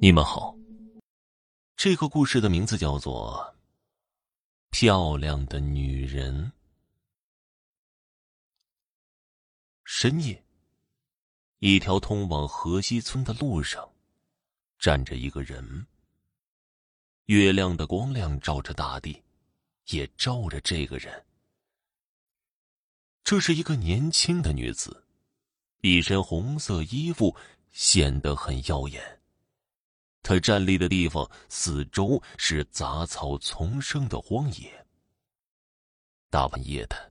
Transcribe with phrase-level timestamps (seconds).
[0.00, 0.56] 你们好。
[1.76, 3.52] 这个故事的名字叫做
[4.70, 6.46] 《漂亮的女人》。
[9.82, 10.40] 深夜，
[11.58, 13.90] 一条通往河西村的路上，
[14.78, 15.84] 站着一个人。
[17.24, 19.20] 月亮的光亮照着大地，
[19.86, 21.26] 也照着这个人。
[23.24, 25.04] 这是一个年轻的女子，
[25.80, 27.34] 一身红色衣服，
[27.72, 29.17] 显得很耀眼。
[30.28, 34.86] 他站立的地方四周是杂草丛生的荒野。
[36.28, 37.10] 大半夜的，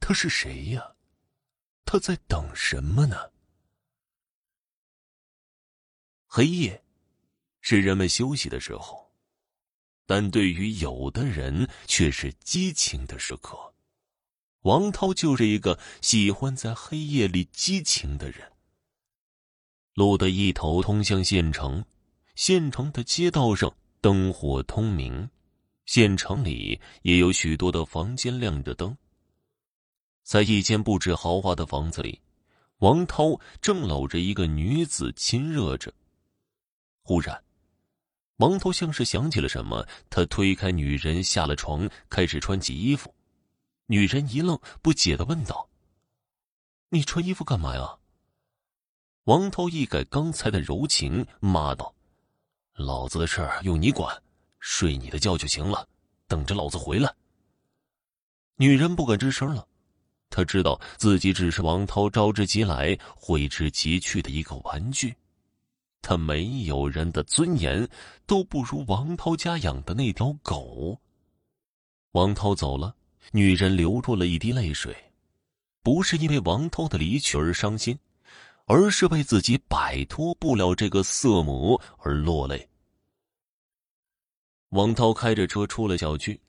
[0.00, 0.96] 他是谁呀？
[1.86, 3.16] 他在等什么呢？
[6.26, 6.84] 黑夜
[7.62, 9.10] 是人们休息的时候，
[10.04, 13.72] 但对于有的人却是激情的时刻。
[14.60, 18.52] 王涛就是一个喜欢在黑夜里激情的人。
[19.94, 21.82] 路的一头通向县城。
[22.40, 25.28] 县城的街道上灯火通明，
[25.84, 28.96] 县城里也有许多的房间亮着灯。
[30.22, 32.18] 在一间布置豪华的房子里，
[32.78, 35.92] 王涛正搂着一个女子亲热着。
[37.02, 37.44] 忽然，
[38.36, 43.14] 王涛像是想起了什么，他推开女人，下了床，开始穿起衣服。
[43.84, 45.68] 女人一愣，不解的问道
[46.88, 47.98] ：“你穿衣服干嘛呀？”
[49.24, 51.94] 王涛一改刚才的柔情，骂道。
[52.80, 54.16] 老子的事儿用你管，
[54.58, 55.86] 睡你的觉就行了，
[56.26, 57.14] 等着老子回来。
[58.56, 59.66] 女人不敢吱声了，
[60.30, 65.14] 她知道自己只是王涛招之即来、挥之即去的一个玩具，
[66.00, 67.86] 她没有人的尊严
[68.26, 70.98] 都不如王涛家养的那条狗。
[72.12, 72.94] 王涛走了，
[73.30, 74.96] 女人流出了一滴泪水，
[75.82, 77.98] 不是因为王涛的离去而伤心，
[78.64, 82.66] 而是为自己摆脱不了这个色魔而落泪。
[84.70, 86.40] 王涛开着车出了小区，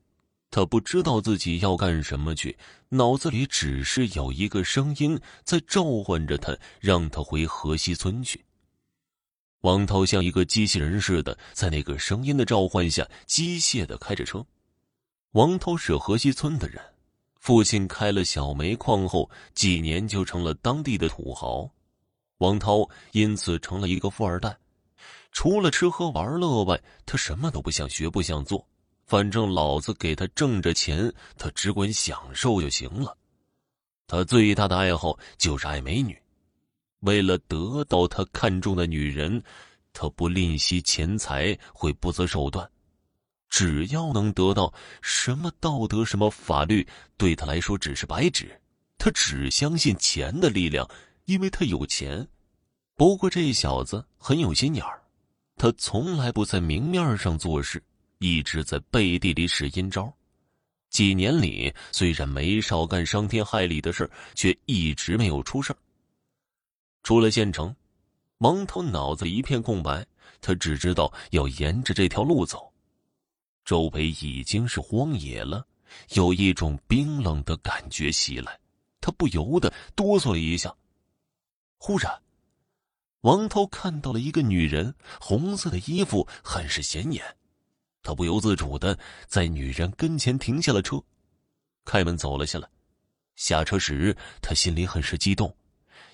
[0.51, 2.55] 他不知道自己要干什么去，
[2.89, 8.45] 脑子里只是有一个声音在召唤着他，让他回河西村去。
[9.61, 14.45] 王涛像一个机器人似的，在那个声音的召唤下，机械的开着车。
[15.31, 16.79] 王涛是河西村的人，
[17.39, 21.71] 父亲开了小煤矿后，几年就成了当地的土豪，
[22.37, 24.55] 王涛因此成了一个富二代。
[25.31, 28.67] 除了吃喝玩乐外，他什么都不想学，不想做。
[29.05, 33.17] 反正老子给他挣着钱，他只管享受就行了。
[34.07, 36.17] 他最大的爱好就是爱美女，
[36.99, 39.41] 为了得到他看中的女人，
[39.93, 42.69] 他不吝惜钱财，会不择手段。
[43.49, 46.87] 只要能得到，什么道德、什么法律，
[47.17, 48.61] 对他来说只是白纸。
[48.97, 50.89] 他只相信钱的力量，
[51.25, 52.25] 因为他有钱。
[52.95, 55.01] 不过这小子很有心眼儿。
[55.57, 57.83] 他从来不在明面上做事，
[58.17, 60.11] 一直在背地里使阴招。
[60.89, 65.73] 几年里，虽然没少干伤天害理的事却一直没有出事
[67.03, 67.73] 出了县城，
[68.39, 70.05] 王涛脑子一片空白，
[70.41, 72.71] 他只知道要沿着这条路走。
[73.63, 75.65] 周围已经是荒野了，
[76.15, 78.59] 有一种冰冷的感觉袭来，
[78.99, 80.75] 他不由得哆嗦了一下。
[81.77, 82.11] 忽然。
[83.21, 87.37] 王涛看到了一个女人，红色的衣服很是显眼。
[88.03, 91.03] 他不由自主的在女人跟前停下了车，
[91.85, 92.67] 开门走了下来。
[93.35, 95.55] 下车时，他心里很是激动，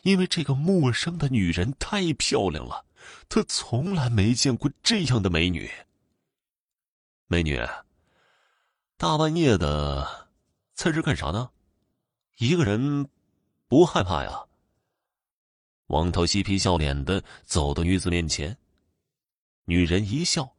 [0.03, 2.85] 因为这个陌生的女人太漂亮了，
[3.29, 5.69] 他从来没见过这样的美女。
[7.27, 7.57] 美女，
[8.97, 10.29] 大半夜的，
[10.73, 11.51] 在这干啥呢？
[12.37, 13.09] 一个人，
[13.69, 14.46] 不害怕呀？
[15.87, 18.57] 王涛嬉皮笑脸的走到女子面前，
[19.65, 20.55] 女人一笑，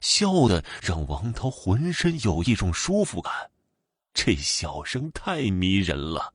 [0.00, 3.50] 笑的让王涛浑身有一种舒服感，
[4.14, 6.32] 这笑声太迷人了。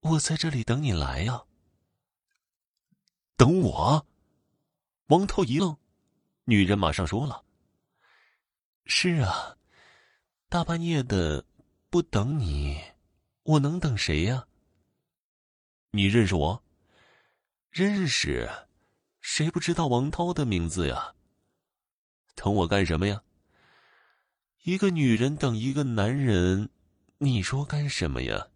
[0.00, 1.42] 我在这里等你来呀。
[3.36, 4.06] 等我？
[5.06, 5.76] 王涛一愣，
[6.44, 7.44] 女人马上说了
[8.86, 9.56] ：“是啊，
[10.48, 11.44] 大半夜的
[11.90, 12.80] 不等你，
[13.42, 14.46] 我能等谁呀？”
[15.94, 16.62] 你认识我？
[17.70, 18.50] 认识，
[19.20, 21.12] 谁不知道王涛的名字呀？
[22.34, 23.22] 等我干什么呀？
[24.62, 26.70] 一个女人等一个男人，
[27.18, 28.48] 你说干什么呀？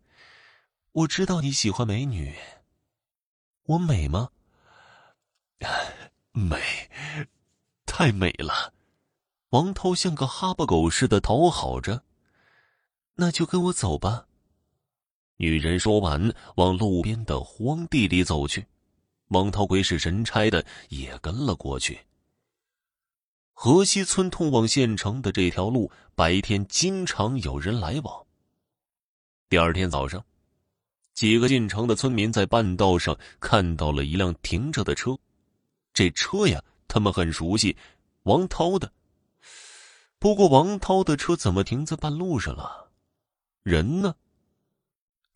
[0.92, 2.34] 我知道你喜欢美女，
[3.64, 4.30] 我美吗？
[6.32, 6.88] 美，
[7.84, 8.72] 太美了！
[9.50, 12.02] 王涛像个哈巴狗似的讨好着，
[13.16, 14.25] 那就跟我走吧。
[15.36, 18.66] 女人说完，往路边的荒地里走去。
[19.28, 21.98] 王涛鬼使神差的也跟了过去。
[23.52, 28.26] 河西村通往县城的这条路，白天经常有人来往。
[29.48, 30.24] 第二天早上，
[31.14, 35.18] 几个进城的村民在半道上看到了一辆停着的车，
[35.92, 37.76] 这车呀，他们很熟悉，
[38.22, 38.92] 王涛的。
[40.18, 42.90] 不过，王涛的车怎么停在半路上了？
[43.62, 44.14] 人呢？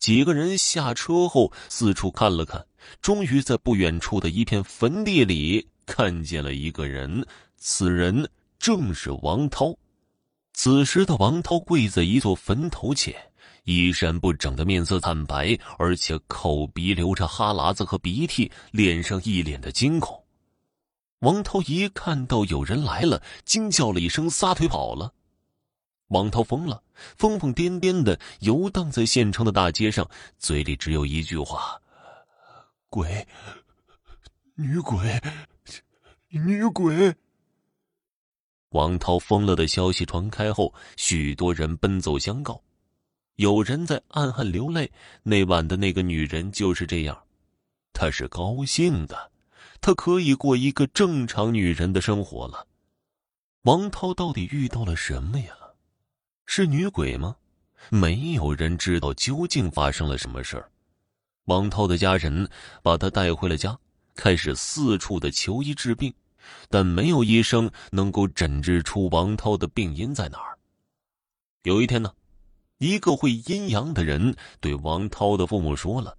[0.01, 2.65] 几个人下车后四处看了看，
[3.03, 7.23] 终于在不远处的一片坟地里看见了一个人。
[7.55, 8.27] 此人
[8.57, 9.75] 正是王涛。
[10.53, 13.15] 此时的王涛跪在一座坟头前，
[13.65, 20.19] 衣衫不整的面色惨白，而且口鼻流着哈喇子和鼻涕，脸上一脸的惊恐。
[21.19, 25.13] 王涛一看到有人来了，惊叫了一声，撒腿跑了。
[26.11, 26.83] 王涛疯了，
[27.17, 31.81] 疯疯癫癫的游荡在县城的大街上，嘴里只有一句话
[32.89, 33.25] ：“鬼，
[34.55, 35.21] 女鬼，
[36.29, 37.15] 女鬼。”
[38.71, 42.61] 王涛疯了的消息传开后，许多人奔走相告，
[43.35, 44.91] 有人在暗暗流泪。
[45.23, 47.23] 那晚的那个女人就是这样，
[47.93, 49.31] 她是高兴的。
[49.79, 52.67] 她可以过一个正常女人的生活了。
[53.61, 55.53] 王涛到底遇到了什么呀？
[56.53, 57.33] 是女鬼吗？
[57.89, 60.69] 没有人知道究竟发生了什么事儿。
[61.45, 62.45] 王涛的家人
[62.83, 63.79] 把他带回了家，
[64.15, 66.13] 开始四处的求医治病，
[66.67, 70.57] 但没有医生能够诊治出王涛的病因在哪儿。
[71.63, 72.11] 有一天呢，
[72.79, 76.17] 一个会阴阳的人对王涛的父母说了。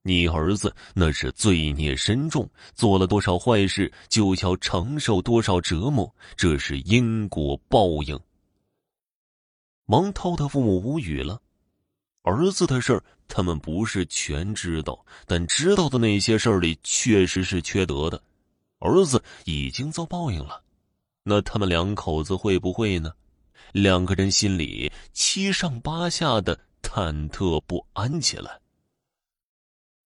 [0.00, 8.18] 你儿子那是罪孽深重，做了多少坏事就要承受多少折磨，这是因果报应。
[9.86, 11.40] 王涛的父母无语了，
[12.22, 18.20] 儿子的事儿他们不是全知道，但知道的那些事儿里确实是缺德的，
[18.80, 20.62] 儿子已经遭报应了，
[21.22, 23.12] 那他们两口子会不会呢？
[23.72, 28.60] 两个人心里七上八下的忐忑不安起来。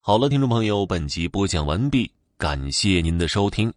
[0.00, 3.72] 好了，听众朋友，本集播讲完毕，感谢您的收听。